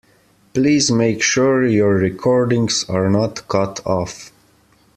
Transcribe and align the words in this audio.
Please 0.55 0.89
make 0.89 1.21
sure 1.21 1.63
your 1.63 1.93
recordings 1.93 2.83
are 2.89 3.07
not 3.07 3.47
cut 3.47 3.85
off. 3.85 4.31